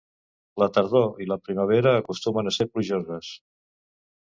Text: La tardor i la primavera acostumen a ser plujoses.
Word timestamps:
La 0.61 0.67
tardor 0.77 1.21
i 1.25 1.27
la 1.33 1.37
primavera 1.49 1.95
acostumen 1.99 2.51
a 2.53 2.57
ser 2.59 2.69
plujoses. 2.73 3.33